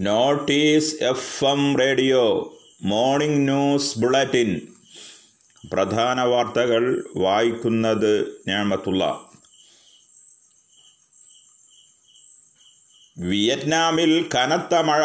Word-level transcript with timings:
Notice 0.00 1.04
F 1.04 1.44
M 1.44 1.78
radio 1.78 2.54
morning 2.82 3.48
news 3.48 3.98
bulletin. 3.98 4.60
പ്രധാന 5.72 6.20
വാർത്തകൾ 6.20 7.08
വായിക്കുന്നത് 7.16 8.42
ഞാമത്തുള്ള. 8.48 9.30
വിയറ്റ്നാമിൽ 13.18 14.28
കനത്ത 14.34 14.74
മഴ. 14.74 15.00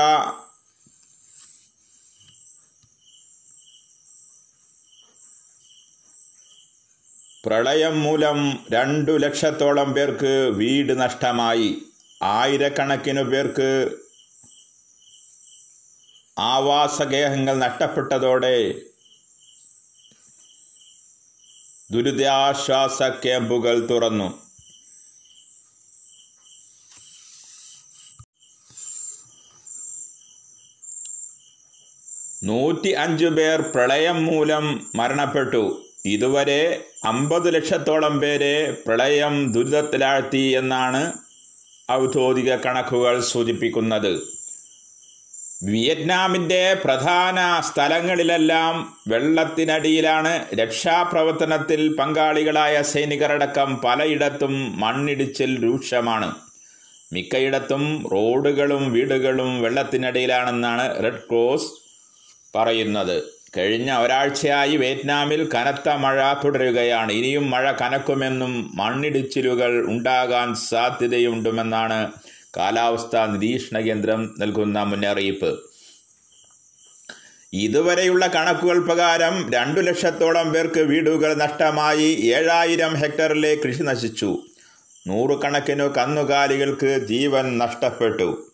പ്രളയം 7.46 8.02
മൂലം 8.02 8.66
രണ്ടു 8.72 9.18
ലക്ഷത്തോളം 9.18 9.94
പേർക്ക് 9.94 10.52
വീട് 10.56 11.02
നഷ്ടമായി. 11.02 11.78
ആയിരക്കണക്കിനു 12.24 13.22
പേർക്ക് 13.22 13.90
ആവാസഗേഹങ്ങൾ 16.40 17.58
നഷ്ടപ്പെട്ടതോടെ 17.58 18.76
ദുരിതാശ്വാസ 21.92 23.02
ക്യാമ്പുകൾ 23.02 23.86
തുറന്നു. 23.86 24.42
നൂറ്റി 32.44 32.90
അഞ്ചു 32.90 33.26
പേർ 33.26 33.62
പ്രളയം 33.62 34.26
മൂലം 34.26 34.92
മരണപ്പെട്ടു. 34.96 35.86
ഇതുവരെ 36.06 36.86
അമ്പത് 37.06 37.54
ലക്ഷത്തോളം 37.54 38.20
പേരെ 38.20 38.72
പ്രളയം 38.72 39.52
ദുരിതത്തിലാഴ്ത്തി 39.52 40.38
എന്നാണ് 40.38 41.14
ഔദ്യോഗിക 41.92 42.56
കണക്കുകൾ 42.56 43.22
സൂചിപ്പിക്കുന്നത്. 43.22 44.39
വിയറ്റ്നാമിന്റെ 45.64 46.74
പ്രധാന 46.74 47.62
സ്ഥലങ്ങളിലെല്ലാം 47.62 48.98
വെള്ളത്തിനടിയിലാണ് 49.08 50.46
രക്ഷാപ്രവർത്തനത്തിൽ 50.56 51.96
പങ്കാളികളായ 51.96 52.82
സൈനികരടക്കം 52.82 53.78
പലയിടത്തും 53.78 54.80
മണ്ണിടിച്ചിൽ 54.80 55.64
രൂക്ഷമാണ്. 55.64 56.36
മിക്കയിടത്തും 57.14 58.10
റോഡുകളും 58.12 58.92
വീടുകളും 58.92 59.62
വെള്ളത്തിനടിയിലാണെന്നാണ് 59.62 61.04
റെഡ് 61.04 61.30
ക്രോസ് 61.30 61.72
പറയുന്നത്. 62.56 63.24
കഴിഞ്ഞ 63.58 63.94
ഒരാഴ്ചയായി 63.94 64.76
വിയറ്റ്നാമിൽ 64.76 65.50
കനത്ത 65.56 65.90
മഴ 65.90 66.34
തുടരുകയാണ്. 66.44 67.12
ഇനിയും 67.12 67.50
മഴ 67.50 67.72
കനക്കുമെന്നും 67.72 68.72
മണ്ണിടിച്ചിലുകൾ 68.76 69.86
ഉണ്ടാകാൻ 69.86 70.56
സാധ്യതയുണ്ടെന്നാണ് 70.56 72.12
കാലാവസ്ഥാ 72.58 73.26
നിരീക്ഷണ 73.26 73.80
കേന്ദ്രം 73.80 74.36
നൽകുന്ന 74.40 74.84
മുന്നറിയിപ്പ്. 74.84 75.60
ഇതുവരെയുള്ള 77.54 78.28
കണക്കുകൾ 78.28 78.80
പ്രകാരം 78.80 79.52
രണ്ടു 79.54 79.80
ലക്ഷത്തോളം 79.80 80.52
പേർക്ക് 80.52 80.80
വീടുകൾ 80.80 81.34
നഷ്ടമായി 81.34 82.08
ഏഴായിരം 82.14 82.94
ഹെക്ടറിലെ 82.94 83.56
കൃഷി 83.56 83.84
നശിച്ചു. 83.84 84.38
നൂറുകണക്കിനു 85.08 85.84
കന്നുകാലികൾക്ക് 85.84 87.08
ജീവൻ 87.08 87.58
നഷ്ടപ്പെട്ടു. 87.58 88.46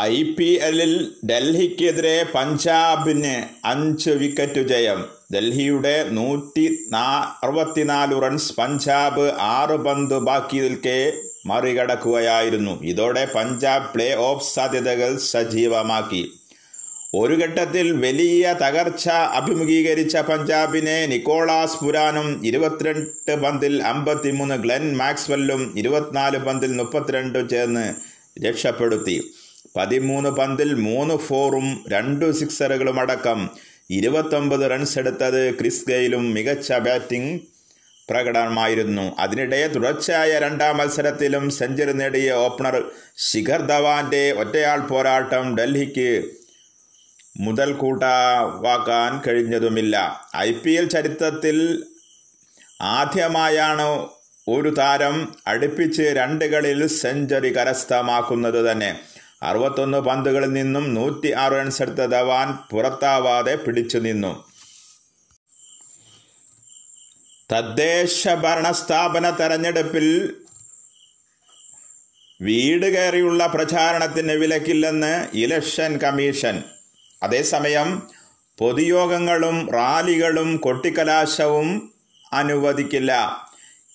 ഐ 0.00 0.22
പി 0.22 0.58
എല്ലിൽ 0.62 1.14
ഡൽഹിക്കെതിരെ 1.30 2.26
പഞ്ചാബിന് 2.34 3.44
അഞ്ച് 3.64 4.10
വിക്കറ്റ് 4.10 4.60
ജയം 4.60 5.08
ഡൽഹിയുടെ 5.34 6.08
നൂറ്റി 6.10 6.84
അറുപത്തിനാല് 6.96 8.22
റൺസ് 8.22 8.56
പഞ്ചാബ് 8.56 9.32
ആറ് 9.40 9.76
പന്ത് 9.76 10.18
ബാക്കി 10.18 10.56
നിൽക്കെ 10.56 11.12
മറികടക്കുകയായിരുന്നു. 11.46 12.82
ഇതോടെ 12.82 13.28
പഞ്ചാബ് 13.34 13.94
പ്ലേ 13.94 14.14
ഓഫ് 14.14 14.54
സാധ്യതകൾ 14.54 15.16
സജീവമാക്കി. 15.16 16.32
ഒരു 17.14 17.34
ഘട്ടത്തിൽ 17.34 17.92
വലിയ 17.92 18.54
തകർച്ച 18.62 19.08
അഭിമുഖീകരിച്ച 19.08 20.16
പഞ്ചാബിനെ 20.16 21.06
നിക്കോളാസ് 21.06 21.84
പുരാനും 21.84 22.46
ഇരുപത്തിരണ്ട് 22.46 23.42
പന്തിൽ 23.42 23.82
അമ്പത്തിമൂന്ന് 23.82 24.54
ഗ്ലെൻ 24.54 24.96
മാക്സ്വെല്ലും 24.96 25.74
ഇരുപത്തിനാല് 25.76 26.38
പന്തിൽ 26.38 26.72
മുപ്പത്തിരണ്ട് 26.72 27.50
ചേർന്ന് 27.50 27.94
രക്ഷപ്പെടുത്തി. 28.46 29.22
പതിമൂന്ന് 29.76 30.30
പന്തിൽ 30.30 30.74
മൂന്ന് 30.74 31.14
ഫോറും 31.16 31.84
രണ്ടു 31.88 32.30
സിക്സറുകളും 32.30 33.00
അടക്കം 33.00 33.50
ഇരുപത്തൊമ്പത് 33.90 34.70
റൺസ് 34.70 34.98
എടുത്തത് 34.98 35.58
ക്രിസ് 35.58 35.88
ഗെയിലും 35.88 36.34
മികച്ച 36.34 36.72
ബാറ്റിംഗ് 36.72 37.40
പ്രകടനമായിരുന്നു. 38.10 39.16
അതിനിടെ 39.18 39.66
തുടർച്ചയായ 39.66 40.38
രണ്ടാം 40.38 40.76
മത്സരത്തിലും 40.76 41.50
സെഞ്ചുറി 41.50 41.92
നേടിയ 41.92 42.32
ഓപ്പണർ 42.32 42.84
ശിഖർ 43.16 43.60
ധവാന്റെ 43.60 44.32
ഒറ്റയാൾ 44.32 44.80
പോരാട്ടം 44.80 45.56
ഡൽഹിക്ക് 45.56 46.24
മുതൽ 47.40 47.72
കൂട്ടാവാക്കാൻ 47.72 49.22
കഴിഞ്ഞതുമില്ല. 49.26 50.20
ഐ 50.36 50.52
പി 50.52 50.70
എൽ 50.70 50.88
ചരിത്രത്തിൽ 50.88 51.84
ആദ്യമായാണ് 52.80 54.08
ഒരു 54.48 54.68
താരം 54.68 55.34
അടുപ്പിച്ച് 55.46 56.02
രണ്ടുകളിൽ 56.02 56.86
സെഞ്ചുറി 56.86 57.56
കരസ്ഥമാക്കുന്നത് 57.56 58.72
തന്നെ. 58.72 59.00
അറുപത്തൊന്ന് 59.42 59.98
പന്തുകളിൽ 59.98 60.52
നിന്നും 60.52 60.94
നൂറ്റി 60.94 61.32
ആറ് 61.32 61.52
റൺസ് 61.52 61.82
എടുത്ത 61.82 62.04
ധവാൻ 62.06 62.58
പുറത്താവാതെ 62.70 63.54
പിടിച്ചു 63.54 63.98
നിന്നു. 63.98 64.44
തദ്ദേശ 67.52 68.28
ഭരണസ്ഥാപന 68.28 69.30
തെരഞ്ഞെടുപ്പിൽ 69.30 70.34
വീട് 72.40 72.86
കയറിയുള്ള 72.86 73.46
പ്രചാരണത്തിന് 73.46 74.32
വിലക്കില്ലെന്ന് 74.32 75.36
ഇലക്ഷൻ 75.36 75.96
കമ്മീഷൻ. 75.96 76.62
അതേസമയം 77.22 78.02
പൊതുയോഗങ്ങളും 78.58 79.70
റാലികളും 79.72 80.56
കൊട്ടിക്കലാശവും 80.56 81.92
അനുവദിക്കില്ല. 82.32 83.42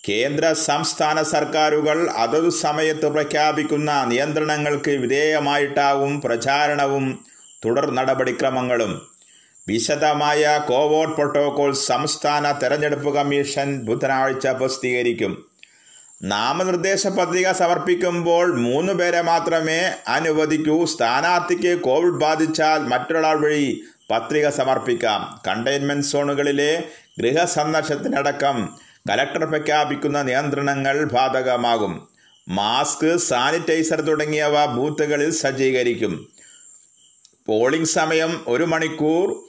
കേന്ദ്ര 0.09 0.53
സംസ്ഥാന 0.53 1.21
സർക്കാരുകൾ 1.21 2.09
അതതു 2.09 2.49
സമയത്ത് 2.49 3.07
പ്രഖ്യാപിക്കുന്ന 3.07 4.03
നിയന്ത്രണങ്ങൾക്ക് 4.03 4.91
വിധേയമായിട്ടാവും 4.91 6.21
പ്രചാരണവും 6.21 7.25
തുടർ 7.65 7.91
നടപടിക്രമങ്ങളും. 7.91 9.08
വിശദമായ 9.69 10.65
കോവോട്ട് 10.69 11.15
പ്രോട്ടോകോൾ 11.15 11.73
സംസ്ഥാന 11.73 12.51
തെരഞ്ഞെടുപ്പ് 12.51 13.15
കമ്മീഷൻ 13.15 13.81
ബുധനാഴ്ച 13.81 14.47
പ്രസിദ്ധീകരിക്കും. 14.47 15.45
നാമനിർദ്ദേശ 16.23 17.07
പത്രിക 17.07 17.51
സമർപ്പിക്കുമ്പോൾ 17.51 18.55
മൂന്ന് 18.55 18.93
പേരെ 18.93 19.21
മാത്രമേ 19.21 19.79
അനുവദിക്കൂ. 20.07 20.85
സ്ഥാനാർത്ഥിക്ക് 20.85 21.81
കോവിഡ് 21.81 22.21
ബാധിച്ചാൽ 22.21 22.79
മറ്റൊരാൾ 22.79 23.39
വഴി 23.39 23.83
പത്രിക 24.11 24.49
സമർപ്പിക്കാം. 24.49 25.41
കണ്ടെയ്ൻമെന്റ് 25.47 26.05
സോണുകളിലെ 26.05 26.83
ഗൃഹസന്ദർശനത്തിനടക്കം 27.19 28.77
കലക്ടർ 29.09 29.45
പ്രഖ്യാപിക്കുന്ന 29.45 30.21
നിയന്ത്രണങ്ങൾ 30.21 31.03
ബാധകമാകും. 31.03 32.07
മാസ്ക് 32.49 33.17
സാനിറ്റൈസർ 33.17 34.01
തുടങ്ങിയവ 34.01 34.65
ബൂത്തുകളിൽ 34.65 35.31
സജ്ജീകരിക്കും. 35.31 36.29
പോളിംഗ് 37.47 37.87
സമയം 37.87 38.41
ഒരു 38.47 38.63
മണിക്കൂർ 38.63 39.48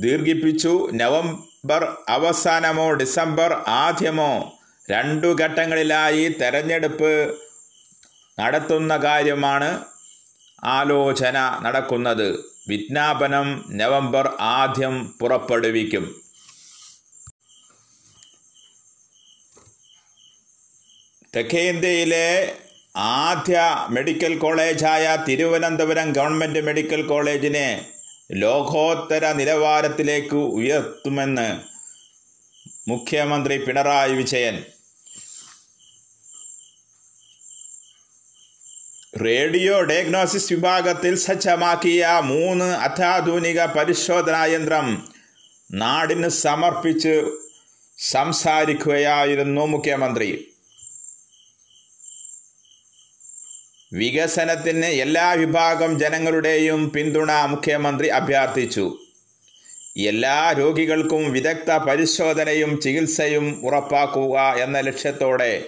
ദീർഘിപ്പിച്ചു. 0.00 0.90
നവംബർ 0.94 1.96
അവസാനമോ 2.08 2.92
ഡിസംബർ 2.92 3.52
ആദ്യമോ 3.68 4.58
രണ്ടു 4.90 5.36
ഘട്ടങ്ങളിലായി 5.40 6.28
തെരഞ്ഞെടുപ്പ് 6.28 7.38
നടത്തുന്ന 8.40 8.96
കാര്യമാണ് 8.96 9.84
ആലോചന 10.64 11.58
നടക്കുന്നത്. 11.62 12.52
വിജ്ഞാപനം 12.68 13.64
നവംബർ 13.70 14.36
ആദ്യം 14.40 15.14
പുറപ്പെടുവിക്കും. 15.20 16.22
തെക്കേന്ത്യയിലെ 21.36 22.56
ആദ്യ 22.96 23.86
മെഡിക്കൽ 23.90 24.38
കോളേജായ 24.38 25.24
തിരുവനന്തപുരം 25.28 26.12
ഗവൺമെന്റ് 26.12 26.58
മെഡിക്കൽ 26.58 27.02
കോളേജിനെ 27.02 27.86
ലോകോത്തര 28.32 29.32
നിലവാരത്തിലേക്ക് 29.32 30.36
ഉയർത്തുമെന്ന് 30.36 31.48
മുഖ്യമന്ത്രി 32.88 33.58
പിണറായി 33.58 34.12
വിജയൻ 34.12 34.64
റേഡിയോ 39.24 39.82
ഡയഗ്നോസിസ് 39.82 40.52
വിഭാഗത്തിൽ 40.52 41.14
സജ്ജമാക്കിയ 41.16 42.06
മൂന്ന് 42.22 42.64
അത്യാധുനിക 42.64 43.64
പരിശോധനാ 43.64 44.44
യന്ത്രം 44.44 45.08
നാടിന് 45.74 46.28
സമർപ്പിച്ച് 46.28 47.38
സംസാരിക്കുകയായിരുന്നു 47.98 49.66
മുഖ്യമന്ത്രി. 49.66 50.51
വികസനത്തിന് 53.92 54.86
എല്ലാ 54.86 55.32
വിഭാഗം 55.32 55.98
ജനങ്ങളുടെയും 55.98 56.90
പിന്തുണ 56.90 57.32
മുഖ്യമന്ത്രി 57.46 58.08
അഭ്യർത്ഥിച്ചു. 58.08 58.98
എല്ലാ 59.96 60.52
രോഗികൾക്കും 60.52 61.32
വിദഗ്ധ 61.32 61.72
പരിശോധനയും 61.76 62.80
ചികിത്സയും 62.80 63.60
ഉറപ്പാക്കുക 63.64 64.38
എന്ന 64.38 64.80
ലക്ഷ്യത്തോടെ 64.80 65.66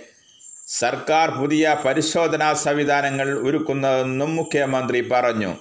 സർക്കാർ 0.69 1.31
പുതിയ 1.31 1.77
പരിശോധനാ 1.85 2.53
സംവിധാനങ്ങൾ 2.53 3.39
ഒരുക്കുന്നതെന്നും 3.49 4.37
മുഖ്യമന്ത്രി 4.37 5.01
പറഞ്ഞു. 5.01 5.53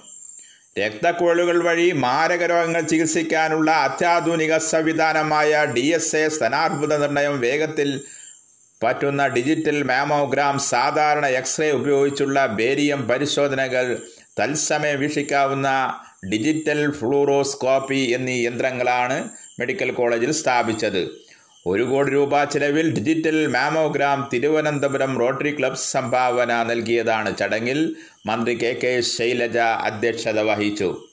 രക്തക്കുഴലുകൾ 0.78 1.64
വഴി 1.64 1.92
മാരക 1.92 2.44
രോഗങ്ങൾ 2.44 2.80
ചികിത്സിക്കാനുള്ള 2.80 3.70
അത്യാധുനിക 3.70 4.56
സംവിധാനമായ 4.56 5.66
ഡി 5.74 5.86
എസ് 5.86 6.16
എ 6.16 6.28
സ്ഥാനാർബുദ 6.28 6.94
നിർണയം 6.94 7.40
വേഗത്തിൽ 7.40 8.00
പറ്റുന്ന 8.82 9.26
ഡിജിറ്റൽ 9.26 9.82
മാമോഗ്രാം 9.82 10.58
സാധാരണ 10.58 11.26
എക്സ്റേ 11.26 11.70
ഉപയോഗിച്ചുള്ള 11.70 12.46
ബേരിയം 12.46 13.08
പരിശോധനകൾ 13.08 13.98
തത്സമയം 14.40 15.00
വീക്ഷിക്കാവുന്ന 15.00 15.68
ഡിജിറ്റൽ 16.32 16.90
ഫ്ലൂറോസ്കോപ്പി 16.90 18.00
എന്നീ 18.10 18.44
യന്ത്രങ്ങളാണ് 18.44 19.28
മെഡിക്കൽ 19.60 19.90
കോളേജിൽ 19.90 20.32
സ്ഥാപിച്ചത്. 20.32 21.10
ഒരു 21.66 21.82
കോടി 21.82 22.10
രൂപ 22.10 22.44
ചെലവിൽ 22.44 22.94
digital 22.94 23.46
mammogram 23.46 24.30
Thiruvananthapuram 24.32 25.18
rotary 25.18 25.58
club 25.58 25.76
സംഭാവന 25.76 26.62
നൽകിയതാണ് 26.62 27.36
ചടങ്ങിൽ 27.36 27.96
മന്ത്രി 28.26 28.54
കെ 28.54 28.72
കെ 28.82 29.00
ശൈലജ 29.00 29.58
അധ്യക്ഷത 29.58 30.40
വഹിച്ചു. 30.40 31.08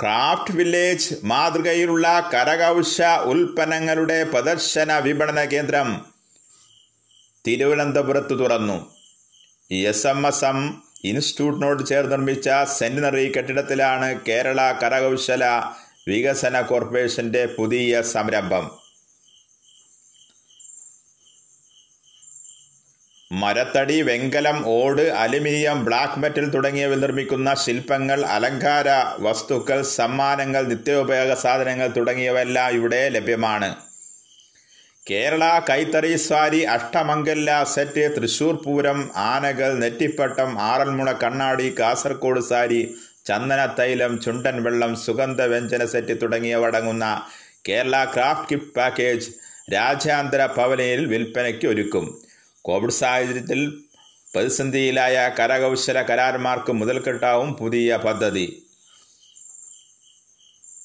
ക്രാഫ്റ്റ് 0.00 0.56
വില്ലേജ് 0.56 1.14
മാതൃകയിലുള്ള 1.24 2.30
കരകൗശ 2.32 3.02
ഉൽപ്പന്നങ്ങളുടെ 3.02 4.24
പ്രദർശന 4.24 4.98
വിപണന 4.98 5.44
കേന്ദ്രം 5.44 6.04
തിരുവനന്തപുരത്ത് 7.46 8.38
തുറന്നു. 8.38 8.90
എസ് 9.72 10.06
എം 10.06 10.26
എസ് 10.26 10.44
എം 10.44 10.82
ഇൻസ്റ്റിറ്റ്യൂട്ടിനോട് 11.04 11.86
ചേർന്ന് 11.86 12.12
നിർമ്മിച്ച 12.12 12.48
സെന്റിനറി 12.64 13.32
കെട്ടിടത്തിലാണ് 13.36 14.20
കേരള 14.28 14.72
കരകൗശല 14.72 15.44
വികസന 16.08 16.60
കോർപ്പറേഷന്റെ 16.60 17.46
പുതിയ 17.46 18.02
സംരംഭം. 18.02 18.85
മരത്തടി 23.40 23.96
വെങ്കലം 24.08 24.58
ഓട് 24.74 25.02
അലുമിനിയം 25.22 25.78
ബ്ലാക്ക് 25.86 26.20
മെറ്റൽ 26.22 26.44
തുടങ്ങിയവ 26.54 26.94
നിർമ്മിക്കുന്ന 27.00 27.48
ശില്പങ്ങൾ 27.62 28.18
അലങ്കാര 28.34 28.88
വസ്തുക്കൾ 29.24 29.78
സമ്മാനങ്ങൾ 29.96 30.62
നിത്യോപയോഗ 30.72 31.32
സാധനങ്ങൾ 31.44 31.88
തുടങ്ങിയവയെല്ലാം 31.96 32.74
ഇവിടെ 32.78 33.00
ലഭ്യമാണ്. 33.16 33.70
കേരള 35.06 35.44
കൈത്തറി 35.68 36.12
സാരി 36.28 36.60
അഷ്ടമംഗല്ല 36.74 37.50
സെറ്റ് 37.74 38.04
തൃശൂർ 38.14 38.54
പൂരം 38.64 39.00
ആനകൾ 39.30 39.72
നെറ്റിപ്പട്ടം 39.82 40.50
ആറന്മുള 40.70 41.10
കണ്ണാടി 41.22 41.68
കാസർഗോഡ് 41.80 42.42
സാരി 42.50 42.80
ചന്ദന 43.28 43.60
തൈലം 43.78 44.12
ചുണ്ടൻ 44.24 44.56
വെള്ളം 44.66 44.92
സുഗന്ധ 45.04 45.42
വ്യഞ്ജന 45.52 45.84
സെറ്റ് 45.94 46.14
തുടങ്ങിയവ 46.22 46.66
അടങ്ങുന്ന 46.70 47.06
കേരള 47.68 47.96
ക്രാഫ്റ്റ് 48.14 48.50
ഗിഫ്റ്റ് 48.52 48.76
പാക്കേജ് 48.78 49.30
രാജ്യാന്തര 49.74 50.42
ഭവനയിൽ 50.56 51.00
വിൽപ്പനയ്ക്ക് 51.12 51.66
ഒരുക്കും. 51.72 52.06
കോവിഡ് 52.66 52.98
സാഹചര്യത്തിൽ 53.00 53.60
പ്രതിസന്ധിയിലായ 54.34 55.16
കരകൗശല 55.38 55.98
കരാർമാർക്ക് 56.02 56.72
മുതൽക്കെട്ടാവും 56.72 57.50
പുതിയ 57.52 57.96
പദ്ധതി. 57.96 58.46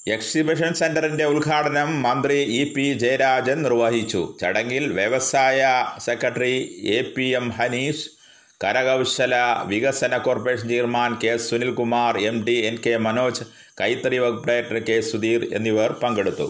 എക്സിബിഷൻ 0.08 0.74
സെന്ററിന്റെ 0.74 1.26
ഉദ്ഘാടനം 1.26 1.90
മന്ത്രി 2.04 2.38
ഇ 2.60 2.62
പി 2.74 2.86
ജയരാജൻ 2.94 3.64
നിർവഹിച്ചു. 3.64 4.22
ചടങ്ങിൽ 4.42 4.94
വ്യവസായ 4.94 5.60
secretary 6.06 6.56
A 6.98 7.02
P 7.02 7.28
M 7.40 7.50
Haneesh 7.50 8.10
കരകൗശല 8.64 9.36
വികസന 9.68 10.18
corporation 10.18 10.70
chairman 10.70 11.12
K 11.24 11.38
Sunilkumar 11.38 12.18
M 12.30 12.38
D 12.48 12.58
N 12.70 12.76
K 12.86 12.98
Manoj 12.98 13.46
കൈത്തറി 13.82 14.18
വകുപ്പ് 14.18 14.48
ഡയറക്ടർ 14.48 14.80
കെ 14.90 14.98
സുധീർ 15.02 15.44
എന്നിവർ 15.54 15.92
പങ്കെടുത്തു. 16.04 16.48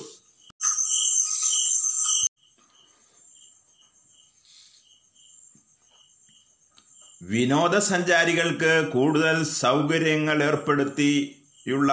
വിനോദസഞ്ചാരികൾക്ക് 7.31 8.89
കൂടുതൽ 8.93 9.43
സൗകര്യങ്ങൾ 9.43 10.43
ഏർപ്പെടുത്തിയുള്ള 10.43 11.91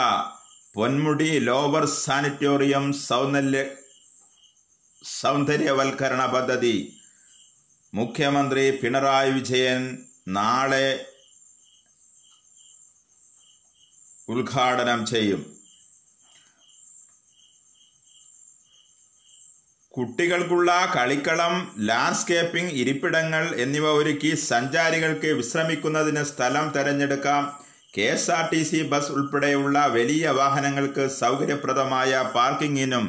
പൊന്മുടി 0.75 1.29
ലോവർ 1.39 1.85
സാനിറ്റോറിയം 1.87 2.93
സൗന്ദര്യ 2.93 3.61
സൗന്ദര്യവൽക്കരണ 5.21 6.33
പദ്ധതി. 6.33 6.77
മുഖ്യമന്ത്രി 7.95 8.71
പിണറായി 8.71 9.31
വിജയൻ 9.31 9.85
നാളെ 10.29 10.89
ഉദ്ഘാടനം 14.29 15.07
ചെയ്യും. 15.07 15.58
കുട്ടികൾക്കുള്ള 19.99 20.73
കളിക്കളം 20.97 21.55
ലാൻഡ്സ്കേപ്പിംഗ് 21.87 22.75
ഇരിപ്പിടങ്ങൾ 22.81 23.45
എന്നിവ 23.63 23.87
ഒരുക്കി 24.01 24.35
സഞ്ചാരികൾക്ക് 24.35 25.31
വിശ്രമിക്കുന്നതിന് 25.39 26.23
സ്ഥലം 26.25 26.67
തെരഞ്ഞെടുക്കാം. 26.77 27.43
K 27.97 28.03
S 28.03 28.31
R 28.31 28.45
T 28.53 28.61
C 28.63 28.81
bus 28.83 29.11
ഉൾപ്പെടെയുള്ള 29.13 29.87
വലിയ 29.87 30.29
വാഹനങ്ങൾക്ക് 30.29 31.05
സൗകര്യപ്രദമായ 31.23 32.21
പാർക്കിങ്ങിനും 32.35 33.07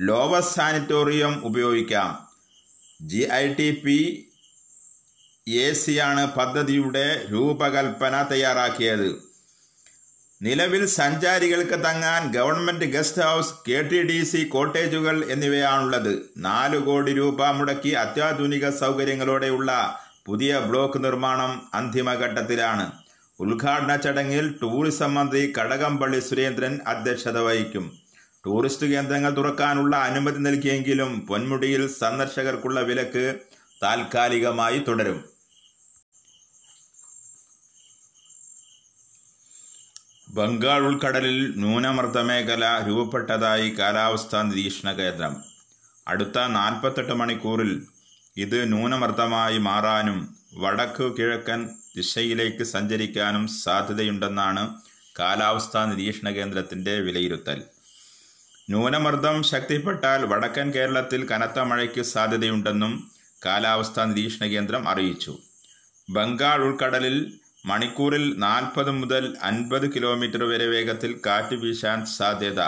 ലോവർ 0.00 0.42
സാനിറ്റോറിയം 0.42 1.34
ഉപയോഗിക്കാം. 1.48 2.10
G 3.02 3.22
I 3.32 3.54
T 3.54 3.70
P 3.84 3.98
A 5.58 5.72
സിയാണ് 5.72 6.24
പദ്ധതിയുടെ 6.38 7.06
രൂപകൽപ്പന 7.32 8.22
തയ്യാറാക്കിയത്. 8.32 9.29
നിലവിൽ 10.42 10.82
സഞ്ചാരികൾക്ക് 10.98 11.76
തങ്ങാൻ 11.84 12.22
government 12.36 12.86
guest 12.92 13.22
house 13.22 13.54
K 13.66 13.78
T 13.88 13.98
D 14.02 14.16
C 14.24 14.40
കോട്ടേജുകൾ 14.44 15.16
എന്നിവയാണുള്ളത്. 15.34 16.12
നാലു 16.46 16.78
കോടി 16.86 17.12
രൂപ 17.18 17.48
മുടക്കി 17.56 17.90
അത്യാധുനിക 18.04 18.68
സൗകര്യങ്ങളോടെയുള്ള 18.78 19.70
പുതിയ 20.26 20.52
ബ്ലോക്ക് 20.68 20.98
നിർമ്മാണം 21.04 21.52
അന്തിമഘട്ടത്തിലാണ്. 21.74 22.86
ഉദ്ഘാടന 23.40 23.96
ചടങ്ങിൽ 23.96 24.46
ടൂറിസം 24.62 25.12
മന്ത്രി 25.14 25.42
കടകംപള്ളി 25.58 26.20
സുരേന്ദ്രൻ 26.28 26.80
അധ്യക്ഷത 26.92 27.38
വഹിക്കും. 27.38 27.84
ടൂറിസ്റ്റ് 28.46 28.86
കേന്ദ്രങ്ങൾ 28.86 29.32
തുറക്കാനുള്ള 29.40 29.96
അനുമതി 30.08 30.42
നൽകിയെങ്കിലും 30.48 31.12
പൊന്മുടിയിൽ 31.28 31.84
സന്ദർശകർക്കുള്ള 32.00 32.80
വിലക്ക് 32.80 33.26
താൽക്കാലികമായി 33.82 34.78
തുടരും. 34.88 35.20
ബംഗാൾ 40.34 40.82
ഉൾക്കടലിൽ 40.82 41.54
ന്യൂനമർദ്ദ 41.56 42.18
മേഖല 42.18 42.84
രൂപപ്പെട്ടതായി 42.88 43.70
കാലാവസ്ഥാ 43.78 44.42
നിരീക്ഷണ 44.42 44.92
കേന്ദ്രം. 44.92 45.36
അടുത്ത 46.08 46.38
നാൽപ്പത്തെട്ട് 46.46 47.12
മണിക്കൂറിൽ 47.12 47.86
ഇത് 48.36 48.72
ന്യൂനമർദ്ദമായി 48.72 49.58
മാറാനും 49.58 50.36
വടക്ക് 50.54 51.16
കിഴക്കൻ 51.18 51.68
ദിശയിലേക്ക് 51.96 52.62
സഞ്ചരിക്കാനും 52.64 53.46
സാധ്യതയുണ്ടെന്നാണ് 53.46 54.76
കാലാവസ്ഥാ 55.18 55.84
നിരീക്ഷണ 55.84 56.30
കേന്ദ്രത്തിന്റെ 56.30 57.00
വിലയിരുത്തൽ. 57.00 57.62
ന്യൂനമർദ്ദം 58.70 59.42
ശക്തിപ്പെട്ടാൽ 59.42 60.24
വടക്കൻ 60.24 60.70
കേരളത്തിൽ 60.70 61.28
കനത്ത 61.30 61.58
മഴയ്ക്ക് 61.60 62.02
സാധ്യതയുണ്ടെന്നും 62.02 63.10
കാലാവസ്ഥാ 63.46 64.04
നിരീക്ഷണ 64.04 64.46
കേന്ദ്രം 64.46 64.88
അറിയിച്ചു. 64.88 65.38
ബംഗാൾ 66.10 66.62
ഉൾക്കടലിൽ 66.62 67.18
മണിക്കൂറിൽ 67.66 68.34
നാൽപ്പത് 68.38 68.90
മുതൽ 68.90 69.36
അൻപത് 69.42 69.94
കിലോമീറ്റർ 69.94 70.44
വരെ 70.44 70.66
വേഗത്തിൽ 70.66 71.20
കാറ്റ് 71.26 71.56
വീശാൻ 71.56 72.06
സാധ്യത. 72.06 72.60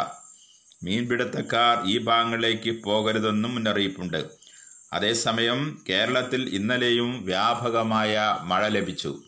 മീൻപിടുത്തക്കാർ 0.85 1.87
ഈ 1.87 1.99
ഭാഗങ്ങളിലേക്ക് 1.99 2.83
പോകരുതെന്നും 2.83 3.55
മുന്നറിയിപ്പുണ്ട്. 3.55 4.25
അതേസമയം 4.93 5.85
കേരളത്തിൽ 5.89 6.49
ഇന്നലെയും 6.49 7.25
വ്യാപകമായ 7.25 8.37
മഴ 8.43 8.69
ലഭിച്ചു. 8.69 9.23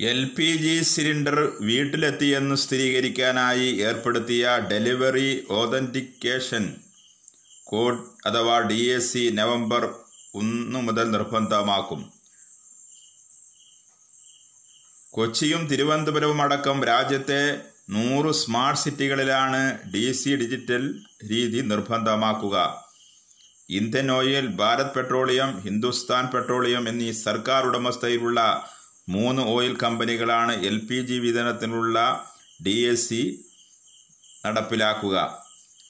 എൽ 0.00 0.30
പി 0.36 0.56
ജി 0.56 0.82
സിലിണ്ടർ 0.82 1.52
വീട്ടിലെത്തിയെന്ന് 1.60 2.54
സ്ഥിരീകരിക്കാനായി 2.54 3.76
ഏർപ്പെടുത്തിയ 3.76 4.50
ഡെലിവറി 4.70 5.46
ഓതന്റിക്കേഷൻ 5.50 6.76
കോഡ് 7.64 8.28
അഥവാ 8.28 8.60
ഡി 8.60 9.30
നവംബർ 9.30 9.94
ഒന്ന് 10.34 10.78
മുതൽ 10.78 11.10
നിർബന്ധമാക്കും. 11.10 12.19
കൊച്ചിയും 15.12 15.66
തിരുവനന്തപുരവും 15.66 16.42
അടക്കം 16.42 16.84
രാജ്യത്തെ 16.84 17.60
നൂറ് 17.90 18.32
സ്മാർട്ട് 18.32 18.80
സിറ്റികളിലാണ് 18.80 19.78
ഡി 19.94 20.12
സി 20.12 20.36
ഡിജിറ്റൽ 20.36 20.82
രീതി 21.30 21.60
നിർബന്ധമാക്കുക. 21.60 22.84
Indian 23.70 24.12
Oil 24.12 24.46
Bharat 24.46 24.94
petroleum 24.96 25.60
Hindustan 25.60 26.26
petroleum 26.26 26.88
എന്നീ 26.88 27.12
സർക്കാർ 27.12 27.66
ഉടമസ്ഥയിലുള്ള 27.66 28.68
മൂന്ന് 29.08 29.42
ഓയിൽ 29.42 29.76
കമ്പനികളാണ് 29.82 30.52
എൽ 30.64 30.86
പി 30.86 30.94
ജി 30.94 31.14
വിതരണത്തിനുള്ള 31.14 32.26
ഡി 32.66 32.76
എസ് 32.92 33.08
സി 33.08 33.44
നടപ്പിലാക്കുക. 34.46 35.16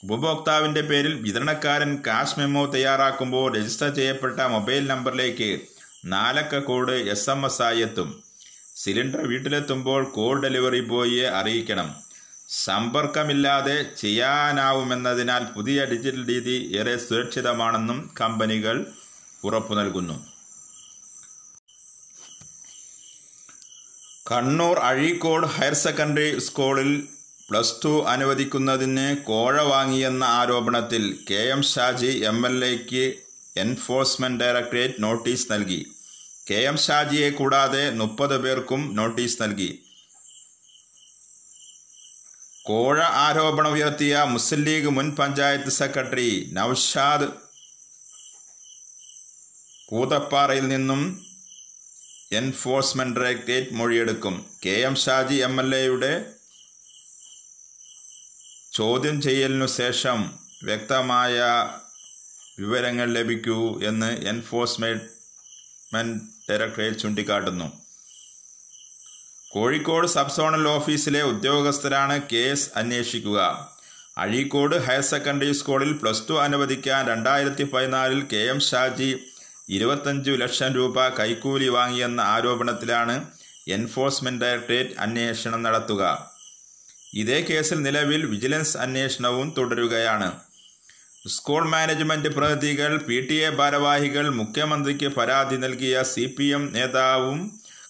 ഉപഭോക്താവിന്റെ 0.02 0.80
പേരിൽ 0.80 1.14
വിതരണക്കാരൻ 1.14 2.02
കാഷ് 2.06 2.38
മെമ്മോ 2.38 2.66
തയ്യാറാക്കുമ്പോൾ 2.66 3.56
രജിസ്റ്റർ 3.56 3.94
ചെയ്യപ്പെട്ട 3.94 4.40
മൊബൈൽ 4.40 4.86
നമ്പറിലേക്ക് 4.86 5.60
നാലക്ക 6.04 6.58
കോഡ് 6.58 6.92
എസ് 6.92 7.30
എം 7.30 7.46
എസ് 7.46 7.62
ആയി 7.62 7.78
എത്തും. 7.78 8.29
സിലിണ്ടർ 8.82 9.22
വീട്ടിലെത്തുമ്പോൾ 9.30 10.02
കോൾ 10.16 10.34
ഡെലിവറി 10.42 10.80
ബോയിയെ 10.92 11.26
അറിയിക്കണം. 11.40 11.88
സമ്പർക്കമില്ലാതെ 12.64 13.76
ചെയ്യാനാവുമെന്നതിനാൽ 14.02 15.42
പുതിയ 15.54 15.84
ഡിജിറ്റൽ 15.90 16.22
രീതി 16.30 16.56
ഏറെ 16.78 16.96
സുരക്ഷിതമാണെന്നും 16.96 17.98
കമ്പനികൾ 18.20 18.76
ഉറപ്പു 19.44 19.74
നൽകുന്നു. 19.74 20.16
കണ്ണൂർ 24.30 24.76
അഴീക്കോട് 24.88 25.46
ഹയർ 25.54 25.74
സെക്കൻഡറി 25.84 26.28
സ്കൂളിൽ 26.38 26.90
പ്ലസ് 27.48 27.78
ടു 27.84 27.92
അനുവദിക്കുന്നതിന് 28.14 29.06
കോഴ 29.30 29.62
വാങ്ങിയെന്ന 29.62 30.24
ആരോപണത്തിൽ 30.40 31.04
K 31.30 31.40
M 31.54 31.62
Shaji 31.70 32.12
M 32.30 32.38
L 32.46 32.64
എക്ക് 32.64 33.04
എൻഫോഴ്സ്മെന്റ് 33.64 34.40
ഡയറക്ടറേറ്റ് 34.42 35.02
നോട്ടീസ് 35.02 35.48
നൽകി. 35.52 35.80
കെ 36.50 36.54
എം 36.54 36.76
ഷാജിയെ 36.76 37.30
കൂടാതെ 37.30 37.90
മുപ്പത് 37.90 38.38
പേർക്കും 38.38 38.96
നോട്ടീസ് 38.96 39.42
നൽകി. 39.42 39.84
കോഴ 42.62 43.02
ആരോപണം 43.02 43.72
ഉയർത്തിയ 43.72 44.24
മുസ്ലിം 44.28 44.64
ലീഗ് 44.64 44.86
മുൻ 44.86 45.16
പഞ്ചായത്ത് 45.16 45.70
സെക്രട്ടറി 45.70 46.50
നൌഷാദ് 46.52 47.28
കൂതപ്പാറയിൽ 49.86 50.68
നിന്നും 50.68 51.26
enforcement 52.32 53.20
directorate 53.20 53.72
മൊഴിയെടുക്കും. 53.72 54.50
K 54.66 54.70
M 54.70 54.96
Shaji 54.96 55.34
M 55.34 55.60
L 55.60 55.76
എയുടെ 55.76 56.24
ചോദ്യം 58.72 59.22
ചെയ്യലിനു 59.22 59.66
ശേഷം 59.66 60.38
വ്യക്തമായ 60.64 61.42
വിവരങ്ങൾ 62.58 63.12
ലഭിക്കൂ 63.12 63.80
എന്ന് 63.82 64.26
എൻഫോഴ്സ്മെന്റ് 64.26 65.20
ഡയറക്ടറേറ്റ് 66.50 66.98
ചൂണ്ടിക്കാട്ടുന്നു. 66.98 67.80
കോഴിക്കോട് 69.52 70.06
സബ് 70.06 70.30
സോണൽ 70.30 70.68
ഓഫീസിലെ 70.68 71.22
ഉദ്യോഗസ്ഥരാണ് 71.22 72.22
കേസ് 72.32 72.70
അന്വേഷിക്കുക. 72.76 73.70
അഴീക്കോട് 74.18 74.76
ഹയർ 74.76 75.00
സെക്കൻഡറി 75.00 75.52
സ്കൂളിൽ 75.52 75.92
പ്ലസ് 75.92 76.22
ടു 76.30 76.34
അനുവദിക്കാൻ 76.34 77.06
രണ്ടായിരത്തി 77.06 77.62
പതിനാലിൽ 77.62 78.26
കെ 78.32 78.36
എം 78.36 78.60
ഷാജി 78.60 79.18
ഇരുപത്തഞ്ചു 79.68 80.30
ലക്ഷം 80.30 80.72
രൂപ 80.72 81.08
കൈക്കൂലി 81.08 81.68
വാങ്ങിയെന്ന 81.68 82.20
ആരോപണത്തിലാണ് 82.20 83.26
എൻഫോഴ്സ്മെന്റ് 83.68 84.44
ഡയറക്ടറേറ്റ് 84.44 84.90
അന്വേഷണം 84.98 85.62
നടത്തുക. 85.62 86.32
ഇതേ 87.14 87.40
കേസിൽ 87.40 87.82
നിലവിൽ 87.82 88.26
വിജിലൻസ് 88.26 88.76
അന്വേഷണവും 88.76 89.54
തുടരുകയാണ്. 89.58 90.49
സ്കൂൾ 91.24 91.62
മാനേജ്മെന്റ് 91.72 92.28
പ്രതിനിധികൾ 92.36 92.92
പി 93.06 93.16
ടി 93.28 93.36
എ 93.46 93.48
ഭാരവാഹികൾ 93.50 94.26
മുഖ്യമന്ത്രിക്ക് 94.38 95.08
പരാതി 95.16 95.56
നൽകിയ 95.56 96.02
സി 96.02 96.24
പി 96.36 96.46
എം 96.56 96.62
നേതാവും 96.76 97.40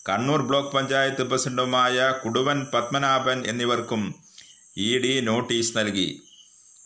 കണ്ണൂർ 0.08 0.40
ബ്ലോക്ക് 0.48 0.72
പഞ്ചായത്ത് 0.76 1.22
പ്രസിഡന്റുമായ 1.22 1.96
കുടുവൻ 2.22 2.66
പത്മനാഭൻ 2.72 3.38
എന്നിവർക്കും 3.46 4.02
ഇ 4.86 4.90
ഡി 5.04 5.20
നോട്ടീസ് 5.20 5.76
നൽകി. 5.78 6.08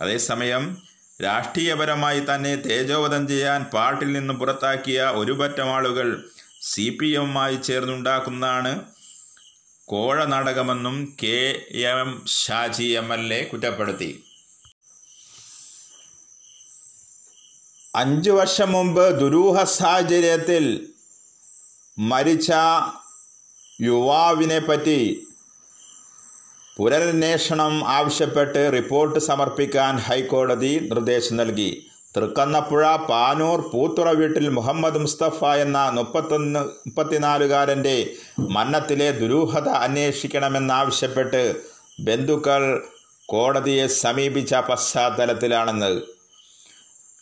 അതേസമയം 0.00 0.64
രാഷ്ട്രീയപരമായി 1.24 2.20
തന്നെ 2.20 2.56
തേജോവധം 2.66 3.28
ചെയ്യാൻ 3.28 3.62
പാർട്ടിയിൽ 3.74 4.12
നിന്ന് 4.12 4.34
പുറത്താക്കിയ 4.34 5.00
ഒരുപറ്റം 5.20 5.70
ആളുകൾ 5.76 6.08
സി 6.62 6.86
പി 6.98 7.10
എമ്മുമായി 7.20 7.56
ചേർന്നുണ്ടാക്കുന്നതാണ് 7.56 8.72
കോഴ 9.88 10.18
നാടകമെന്നും 10.24 10.98
K 11.22 11.38
M 11.92 12.12
Shaji 12.40 12.88
M 13.00 13.08
L 13.12 13.34
A 13.34 13.42
കുറ്റപ്പെടുത്തി. 13.44 14.12
അഞ്ചു 17.94 18.30
വർഷം 18.30 18.72
മുമ്പ് 18.72 19.20
ദുരൂഹ 19.20 19.64
സാഹചര്യത്തിൽ 19.64 20.64
മരിച്ച 21.98 22.52
യുവാവിനെ 23.82 24.58
പറ്റി 24.58 25.00
പുനരന്വേഷണം 26.76 27.74
ആവശ്യപ്പെട്ട് 27.88 28.72
റിപ്പോർട്ട് 28.72 29.18
സമർപ്പിക്കാൻ 29.18 29.96
ഹൈക്കോടതി 29.96 30.80
നിർദ്ദേശം 30.88 31.36
നൽകി. 31.36 31.70
തൃക്കന്നപ്പുഴ 32.16 32.96
പാനൂർ 32.96 33.60
പൂത്തുറ 33.72 34.08
വീട്ടിൽ 34.10 34.48
മുഹമ്മദ് 34.48 34.98
മുസ്തഫ 34.98 35.44
എന്ന 35.56 35.90
മുപ്പത്തൊന്ന് 35.90 36.60
മുപ്പത്തിനാലുകാരന്റെ 36.86 37.96
മരണത്തിലെ 38.50 39.10
ദുരൂഹത 39.10 39.68
അന്വേഷിക്കണമെന്നാവശ്യപ്പെട്ട് 39.68 41.42
ബന്ധുക്കൾ 42.00 42.64
കോടതിയെ 43.28 43.86
സമീപിച്ച 43.86 44.54
പശ്ചാത്തലത്തിലാണെന്ന് 44.54 46.13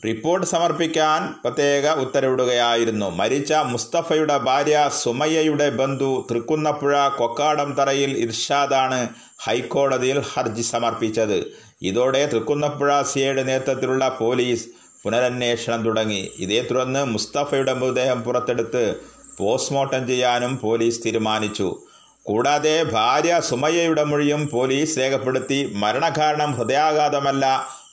റിപ്പോർട്ട് 0.04 0.46
സമർപ്പിക്കാൻ 0.46 1.34
പ്രത്യേക 1.42 1.88
ഉത്തരവിടുകയായിരുന്നു. 1.88 3.10
മരിച്ച 3.10 3.52
മുസ്തഫയുടെ 3.52 4.36
ഭാര്യ 4.38 4.90
സുമയ്യയുടെ 5.02 5.70
ബന്ധു 5.70 6.26
തൃക്കുന്നപ്പുഴ 6.30 7.08
കൊക്കാടം 7.08 7.72
തറയിൽ 7.72 8.16
ഇർഷാദാണ് 8.18 9.08
ഹൈക്കോടതിയിൽ 9.46 10.18
ഹർജി 10.20 10.62
സമർപ്പിച്ചത്. 10.62 11.38
ഇതോടെ 11.82 12.26
തൃക്കുന്നപ്പുഴ 12.26 13.02
സിയുടെ 13.02 13.42
നേതൃത്വത്തിലുള്ള 13.42 14.16
പോലീസ് 14.20 14.66
പുനരന്വേഷണം 15.04 15.84
തുടങ്ങി. 15.84 16.30
ഇതേ 16.38 16.60
തുടർന്ന് 16.70 17.04
മുസ്തഫയുടെ 17.04 17.72
മൃതദേഹം 17.72 18.22
പുറത്തെടുത്ത് 18.22 18.96
പോസ്റ്റ്മോർട്ടം 19.38 20.06
ചെയ്യാനും 20.06 20.58
പോലീസ് 20.58 21.00
തീരുമാനിച്ചു. 21.06 21.82
കൂടാതെ 22.22 22.82
ഭാര്യ 22.82 23.40
സുമയ്യയുടെ 23.48 24.04
മൊഴിയും 24.04 24.48
പോലീസ് 24.52 24.98
രേഖപ്പെടുത്തി. 24.98 25.72
മരണകാരണം 25.74 26.52
ഹൃദയാഘാതമല്ല 26.52 27.46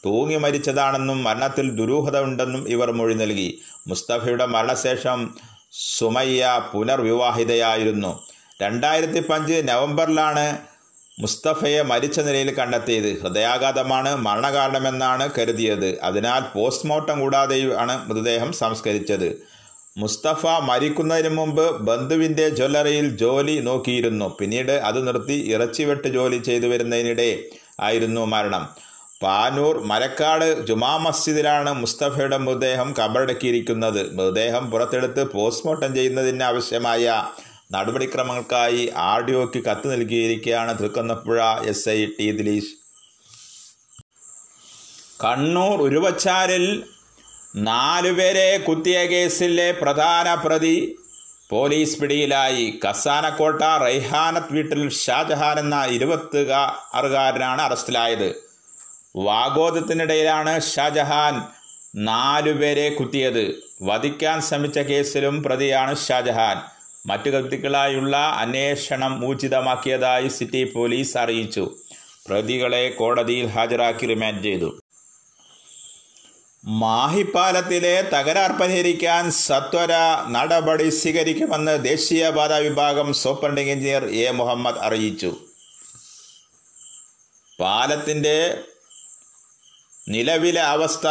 തൂങ്ങി 0.05 0.35
മരിച്ചതാണെന്നും 0.35 1.23
മരണത്തിൽ 1.23 1.69
ദുരൂഹത 1.71 2.19
ഉണ്ടെന്നും 2.19 2.69
ഇവർ 2.69 2.91
മൊഴി 2.91 3.13
നൽകി. 3.13 3.59
മുസ്തഫയുടെ 3.87 4.45
മരണശേഷം 4.45 5.33
സുമയ്യ 5.71 6.61
പുനർവിവാഹിതയായിരുന്നു. 6.73 8.23
രണ്ടായിരത്തി 8.61 9.19
പഞ്ച് 9.27 9.61
നവംബറിലാണ് 9.65 10.57
മുസ്തഫയെ 11.21 11.81
മരിച്ച 11.81 12.19
നിലയിൽ 12.19 12.55
കണ്ടെത്തിയത്. 12.55 13.21
ഹൃദയാഘാതമാണ് 13.21 14.15
മരണകാരണമെന്നാണ് 14.15 15.29
കരുതിയത്. 15.37 15.99
അതിനാൽ 16.03 16.41
പോസ്റ്റ്മോർട്ടം 16.53 17.19
കൂടാതെയാണ് 17.19 18.09
മൃതദേഹം 18.09 18.53
സംസ്കരിച്ചത്. 18.53 19.37
മുസ്തഫ 19.97 20.47
മരിക്കുന്നതിന് 20.47 21.29
മുമ്പ് 21.29 21.79
ബന്ധുവിന്റെ 21.81 22.49
ജ്വല്ലറിയിൽ 22.49 23.17
ജോലി 23.17 23.59
നോക്കിയിരുന്നു. 23.59 24.37
പിന്നീട് 24.39 24.71
അത് 24.71 25.07
നിർത്തി 25.07 25.33
ഇറച്ചിവെട്ട് 25.33 26.07
ജോലി 26.07 26.37
ചെയ്തു 26.37 26.67
വരുന്നതിനിടെ 26.67 27.43
ആയിരുന്നു 27.79 28.25
മരണം. 28.25 28.88
പാനൂർ 29.23 29.75
മരക്കാട് 29.89 30.45
ജുമാ 30.67 30.91
മസ്ജിദിലാണ് 31.05 31.71
മുസ്തഫയുടെ 31.79 32.37
മൃതദേഹം 32.43 32.89
കബറടക്കിയിരിക്കുന്നത്. 32.99 34.01
മൃതദേഹം 34.17 34.63
പുറത്തെടുത്ത് 34.71 35.23
പോസ്റ്റ്മോർട്ടം 35.33 35.91
ചെയ്യുന്നതിന് 35.97 36.45
ആവശ്യമായ 36.49 37.15
നടപടിക്രമങ്ങൾക്കായി 37.75 38.83
ആർ 39.07 39.19
ഡി 39.25 39.33
ഒക്ക് 39.41 39.59
കത്ത് 39.65 39.87
നൽകിയിരിക്കുകയാണ് 39.93 40.71
Thrikkunnapuzha 40.79 41.39
S 41.71 41.89
I 41.89 41.99
T 42.19 42.27
Dileesh. 42.37 42.71
Kannur 45.23 45.77
ഉരുവച്ചാരിൽ 45.87 46.65
നാലുപേരെ 47.69 48.49
കുത്തിയ 48.67 48.97
കേസിലെ 49.13 49.69
പ്രധാന 49.83 50.27
പ്രതി 50.43 50.77
പോലീസ് 51.51 51.97
പിടിയിലായി. 52.01 52.65
കസാനക്കോട്ട 52.83 53.61
റൈഹാനത്ത് 53.85 54.53
വീട്ടിൽ 54.55 54.81
ഷാജഹാൻ 55.03 55.57
എന്ന 55.59 55.77
ഇരുപത്തുകാറുകാരനാണ് 55.95 57.61
അറസ്റ്റിലായത്. 57.69 58.29
വാഗോദത്തിനിടയിലാണ് 59.15 60.61
ഷാജഹാൻ 60.61 61.41
നാലുപേരെ 61.95 62.89
കുത്തിയത്. 62.89 63.63
വധിക്കാൻ 63.81 64.41
ശ്രമിച്ച 64.41 64.79
കേസിലും 64.79 65.43
പ്രതിയാണ് 65.43 65.95
ഷാജഹാൻ. 65.97 66.61
മറ്റു 67.05 67.29
കൃതികളായുള്ള 67.29 68.17
അന്വേഷണം 68.17 69.25
ഊർജിതമാക്കിയതായി 69.25 70.27
സിറ്റി 70.27 70.63
പോലീസ് 70.63 71.17
അറിയിച്ചു. 71.17 71.75
പ്രതികളെ 72.27 72.89
കോടതിയിൽ 72.89 73.45
ഹാജരാക്കി 73.45 74.05
റിമാൻഡ് 74.05 74.43
ചെയ്തു. 74.43 74.79
മാഹിപ്പാലത്തിലെ 76.65 78.01
തകരാർ 78.01 78.51
പരിഹരിക്കാൻ 78.51 79.31
സത്വര 79.31 79.89
നടപടി 80.27 80.89
സ്വീകരിക്കുമെന്ന് 80.89 81.83
ദേശീയപാത 81.83 82.53
വിഭാഗം 82.53 83.13
സൂപ്രണ്ടിംഗ് 83.13 83.71
എഞ്ചിനീയർ 83.71 84.05
എ 84.05 84.31
മുഹമ്മദ് 84.31 84.77
അറിയിച്ചു. 84.79 85.37
പാലത്തിന്റെ 87.59 88.57
നിലവിലെ 90.09 90.61
അവസ്ഥ 90.61 91.07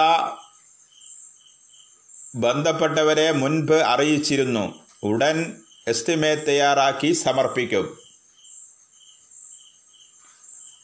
ബന്ധപ്പെട്ടവരെ 2.35 3.33
മുൻപ് 3.33 3.75
അറിയിച്ചിരുന്നു. 3.75 4.87
ഉടൻ 5.03 5.57
എസ്റ്റിമേറ്റ് 5.89 6.47
തയ്യാറാക്കി 6.47 7.13
സമർപ്പിക്കും. 7.13 7.99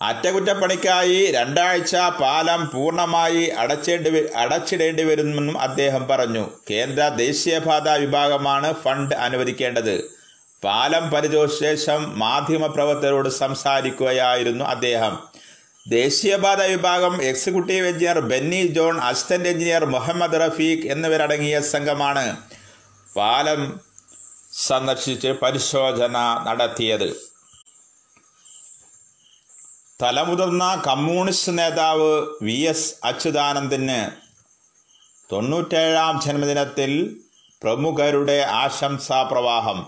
അറ്റകുറ്റപ്പണിക്കായി 0.02 1.32
രണ്ടാഴ്ച 1.32 1.96
പാലം 1.96 2.70
പൂർണമായി 2.70 3.44
അടച്ചേണ്ടി 3.44 4.26
അടച്ചിടേണ്ടി 4.36 5.02
വരുമെന്നും 5.02 5.60
അദ്ദേഹം 5.60 6.08
പറഞ്ഞു. 6.08 6.50
കേന്ദ്ര 6.70 7.08
ദേശീയപാത 7.08 7.88
വിഭാഗമാണ് 7.88 8.74
ഫണ്ട് 8.82 9.14
അനുവദിക്കേണ്ടത്. 9.14 10.18
പാലം 10.64 11.10
പരിചോശേഷം 11.10 11.76
ശേഷം 11.76 12.18
മാധ്യമപ്രവർത്തകരോട് 12.18 13.28
സംസാരിക്കുകയായിരുന്നു 13.28 14.64
അദ്ദേഹം. 14.64 15.33
ദേശീയപാത 15.86 16.60
വിഭാഗം 16.62 17.14
executive 17.22 17.86
engineer 17.88 18.18
Benny 18.30 18.60
John 18.76 19.00
assistant 19.08 19.48
engineer 19.48 19.84
Muhammad 19.84 20.38
Rafeeq 20.42 20.88
എന്നിവരടങ്ങിയ 20.92 21.56
സംഘമാണ് 21.60 22.24
പാലം 23.16 23.60
സന്ദർശിച്ച് 24.66 25.30
പരിശോധന 25.42 26.16
നടത്തിയത്. 26.46 27.08
തലമുതിർന്ന 30.02 30.64
കമ്മ്യൂണിസ്റ്റ് 30.86 31.58
നേതാവ് 31.58 32.12
വി 32.42 32.56
എസ് 32.72 32.94
അച്യുതാനന്ദന് 33.04 34.00
തൊണ്ണൂറ്റേഴാം 35.32 36.14
ജന്മദിനത്തിൽ 36.26 36.92
പ്രമുഖരുടെ 37.62 38.38
ആശംസാ 38.62 39.22
പ്രവാഹം 39.22 39.78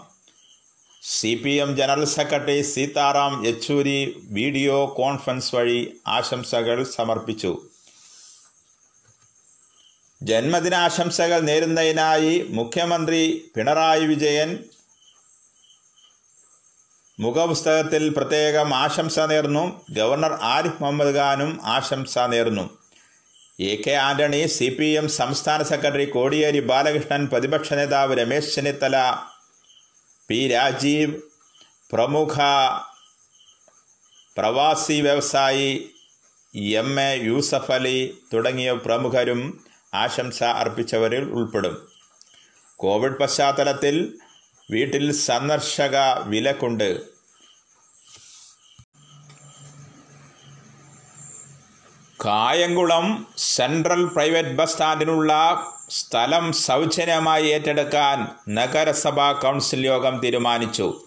C 1.14 1.30
P 1.42 1.52
M 1.62 1.70
general 1.78 2.04
secretary 2.12 2.62
Sitaram 2.70 3.32
Yechury 3.46 3.98
video 4.36 4.76
conference 4.96 5.50
വഴി 5.56 5.80
ആശംസകൾ 6.14 6.78
സമർപ്പിച്ചു. 6.94 7.52
ജന്മദിനാശംസകൾ 10.20 11.40
നേരുന്നതിനായി 11.48 12.32
മുഖ്യമന്ത്രി 12.58 13.20
പിണറായി 13.56 14.06
വിജയൻ 14.12 14.50
മുഖപുസ്തകത്തിൽ 17.20 18.04
പ്രത്യേകം 18.16 18.75
ആശംസ 18.75 19.18
നേർന്നു. 19.32 19.64
ഗവർണർ 19.98 20.34
ആരിഫ് 20.54 20.82
മുഹമ്മദ് 20.82 21.14
ഖാനും 21.18 21.52
ആശംസ 21.76 22.18
നേർന്നു. 22.34 22.66
A 23.60 23.72
K 23.84 23.94
Antony 24.08 24.42
C 24.56 24.68
P 24.78 24.88
M 25.00 25.08
സംസ്ഥാന 25.20 25.62
സെക്രട്ടറി 25.62 26.06
കോടിയേരി 26.16 26.60
ബാലകൃഷ്ണൻ 26.72 27.22
പ്രതിപക്ഷ 27.34 27.72
നേതാവ് 27.72 28.18
രമേശ് 28.18 28.54
ചെന്നിത്തല 28.56 28.96
പി 30.28 30.49
രാജീവ് 30.49 31.21
പ്രമുഖ 31.92 32.38
പ്രവാസി 34.38 35.00
വ്യവസായി 35.00 35.90
എം 36.56 37.00
എ 37.00 37.14
യൂസഫ് 37.14 37.73
അലി 37.73 38.18
തുടങ്ങിയ 38.35 38.73
പ്രമുഖരും 38.73 39.64
ആശംസ 39.95 40.42
അർപ്പിച്ചവരിൽ 40.42 41.25
ഉൾപ്പെടും. 41.25 41.88
കോവിഡ് 42.76 43.18
പശ്ചാത്തലത്തിൽ 43.18 44.18
വീട്ടിൽ 44.71 45.12
സന്ദർശക 45.12 45.97
വിലക്കുണ്ട്. 46.25 47.15
കായംകുളം 52.26 53.26
സെൻട്രൽ 53.38 54.04
പ്രൈവറ്റ് 54.04 54.54
ബസ് 54.59 54.73
സ്റ്റാൻഡിനുള്ള 54.73 55.33
സ്ഥലം 55.90 56.52
സൗജന്യമായി 56.52 57.47
ഏറ്റെടുക്കാൻ 57.47 58.28
നഗരസഭാ 58.49 59.33
കൗൺസിൽ 59.33 59.87
യോഗം 59.87 60.21
തീരുമാനിച്ചു. 60.25 61.00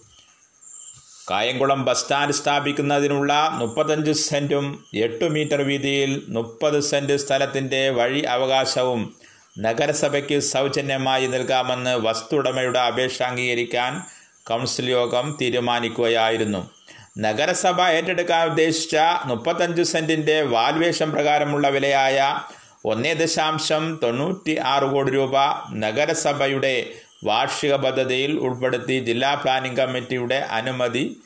കായംകുളം 1.30 1.84
ബസ് 1.84 2.02
സ്റ്റാൻഡ് 2.02 2.32
സ്ഥാപിക്കുന്നതിനുള്ള 2.32 3.48
മുപ്പത്തഞ്ച് 3.50 4.12
സെന്റും 4.12 4.84
എട്ട് 4.94 5.24
മീറ്റർ 5.24 5.62
വീതിയിൽ 5.62 6.22
മുപ്പത് 6.28 6.80
സെന്റ് 6.80 7.16
സ്ഥലത്തിന്റെ 7.16 7.90
വഴി 7.90 8.20
അവകാശവും 8.20 9.16
നഗരസഭയ്ക്ക് 9.58 10.40
സൗജന്യമായി 10.40 11.26
നൽകാമെന്ന് 11.26 11.94
വസ്തുടമയുടെ 12.06 12.78
അപേക്ഷ 12.78 13.22
അംഗീകരിക്കാൻ 13.22 14.02
കൗൺസിൽ 14.48 14.90
യോഗം 14.90 15.38
തീരുമാനിക്കുകയായിരുന്നു. 15.40 16.79
നഗരസഭ 17.18 17.80
ഏറ്റെടുക്കാൻ 17.80 18.48
ഉദ്ദേശിച്ച 18.48 18.96
മുപ്പത്തഞ്ച് 19.24 19.82
സെന്റിന്റെ 19.82 20.42
വാൽവേഷം 20.42 21.10
പ്രകാരമുള്ള 21.10 21.68
വിലയായ 21.68 22.40
ഒന്നേ 22.84 23.14
ദശാംശം 23.14 24.00
തൊണ്ണൂറ്റി 24.02 24.56
ആറ് 24.58 24.82
കോടി 24.82 25.10
രൂപ 25.10 25.36
നഗരസഭയുടെ 25.74 26.90
വാർഷിക 27.24 27.74
പദ്ധതിയിൽ 27.74 28.38
ഉൾപ്പെടുത്തി 28.38 29.00
ജില്ലാ 29.00 29.34
പ്ലാനിംഗ് 29.34 29.76
കമ്മിറ്റിയുടെ 29.76 30.34
അനുമതി 30.34 31.22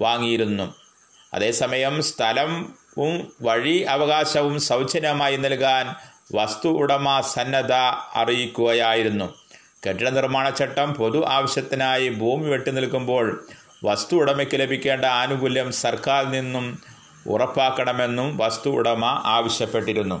വാങ്ങിയിരുന്നു. 0.00 0.74
അതേസമയം 1.34 2.02
സ്ഥലവും 2.02 2.54
വഴി 3.42 3.82
അവകാശവും 3.82 4.60
സൗജന്യമായി 4.60 5.36
നൽകാൻ 5.36 5.94
വസ്തു 6.34 6.68
ഉടമ 6.68 7.20
സന്നദ്ധ 7.20 7.72
അറിയിക്കുകയായിരുന്നു. 8.14 9.34
കെട്ടിട 9.86 10.08
നിർമ്മാണ 10.08 10.50
ചട്ടം 10.50 10.94
പൊതു 10.94 11.24
ആവശ്യത്തിനായി 11.28 12.08
ഭൂമി 12.08 12.48
വെട്ടി 12.48 12.70
നിൽക്കുമ്പോൾ 12.70 13.26
വസ്തു 13.86 14.14
ഉടമയ്ക്ക് 14.16 14.56
ലഭിക്കേണ്ട 14.60 15.04
ആനുകൂല്യം 15.04 15.68
സർക്കാർ 15.84 16.22
നിന്നും 16.36 16.66
ഉറപ്പാക്കണമെന്നും 17.26 18.28
വസ്തു 18.36 18.70
ഉടമ 18.78 19.04
ആവശ്യപ്പെട്ടിരുന്നു. 19.36 20.18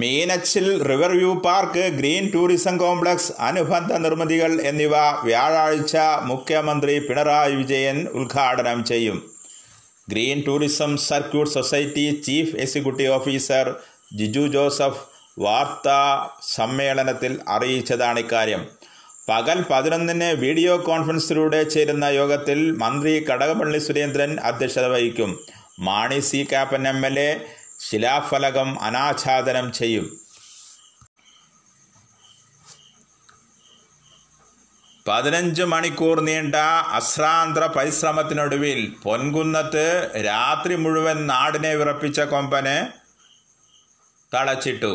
Meenachil 0.00 0.66
river 0.88 1.12
view 1.18 1.30
park 1.44 1.84
green 1.98 2.24
tourism 2.34 2.74
complex 2.78 3.32
അനുബന്ധ 3.38 3.92
നിർമ്മിതികൾ 3.92 4.52
എന്നിവ 4.60 4.94
വ്യാഴാഴ്ച 5.24 5.96
മുഖ്യമന്ത്രി 6.24 6.94
പിണറായി 6.98 7.54
വിജയൻ 7.54 7.98
ഉദ്ഘാടനം 8.20 8.84
ചെയ്യും. 8.84 9.18
Green 10.10 10.38
tourism 10.46 10.96
circuit 10.96 11.52
society 11.54 12.06
chief 12.26 12.56
executive 12.56 13.12
officer 13.12 13.66
Jiju 14.14 14.46
Joseph 14.54 15.02
വാർത്താ 15.38 16.02
സമ്മേളനത്തിൽ 16.56 17.32
അറിയിച്ചതാണ് 17.48 18.18
ഇക്കാര്യം. 18.18 18.62
പകൽ 19.28 19.58
പതിനൊന്നിന് 19.70 20.28
വീഡിയോ 20.44 20.76
കോൺഫറൻസിലൂടെ 20.76 21.62
ചേരുന്ന 21.62 22.04
യോഗത്തിൽ 22.04 22.58
മന്ത്രി 22.82 23.12
കടകപള്ളി 23.28 23.78
സുരേന്ദ്രൻ 23.78 24.38
അധ്യക്ഷത 24.38 24.86
വഹിക്കും. 24.86 25.30
Mani 25.80 26.20
C 26.20 26.48
Kappan 26.52 26.88
M 26.88 27.06
L 27.06 27.18
A 27.20 27.30
ശിലാഫലകം 27.88 28.82
അനാച്ഛാദനം 28.82 29.72
ചെയ്യും. 29.72 30.06
പതിനഞ്ച് 35.08 35.62
മണിക്കൂർ 35.62 36.20
നീണ്ട 36.20 36.54
അശ്രാന്ത്ര 36.98 37.66
പരിശ്രമത്തിനൊടുവിൽ 37.66 38.80
പൊൻകുന്നത്ത് 39.02 39.86
രാത്രി 40.24 40.74
മുഴുവൻ 40.74 41.26
നാടിനെ 41.26 41.74
വിറപ്പിച്ച 41.74 42.20
കൊമ്പന് 42.20 42.76
തളച്ചിട്ടു. 44.34 44.92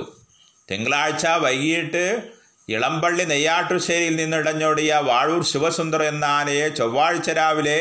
തിങ്കളാഴ്ച 0.72 1.26
വൈകിട്ട് 1.26 2.06
ഇളമ്പള്ളി 2.70 3.24
നെയ്യാട്ടുശ്ശേരിയിൽ 3.24 4.16
നിന്നിടഞ്ഞോടിയ 4.16 4.94
വാഴൂർ 5.04 5.44
ശിവസുന്ദർ 5.44 6.04
എന്ന 6.04 6.26
ആനയെ 6.26 6.70
ചൊവ്വാഴ്ച 6.70 7.30
രാവിലെ 7.30 7.78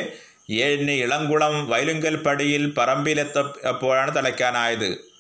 ഏഴിന് 0.51 0.91
ഇളംകുളം 0.91 1.55
വൈലുങ്കൽപ്പടിയിൽ 1.69 2.75
പറമ്പിലെത്തപ്പോഴാണ് 2.79 4.17
തളയ്ക്കാനായത് 4.17 5.14